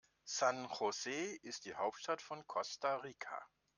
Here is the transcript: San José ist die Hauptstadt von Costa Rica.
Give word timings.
San 0.25 0.65
José 0.67 1.35
ist 1.43 1.65
die 1.65 1.75
Hauptstadt 1.75 2.23
von 2.23 2.43
Costa 2.47 2.95
Rica. 2.95 3.45